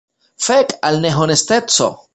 [0.45, 1.91] Fek al nehonesteco!